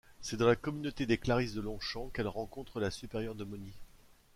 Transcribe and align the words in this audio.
C’est 0.19 0.37
dans 0.37 0.47
la 0.47 0.55
communauté 0.55 1.05
des 1.05 1.19
Clarisses 1.19 1.53
de 1.53 1.61
Longchamp 1.61 2.09
qu’elle 2.09 2.27
rencontre 2.27 2.79
la 2.79 2.89
supérieure 2.89 3.35
de 3.35 3.43
Moni. 3.43 3.75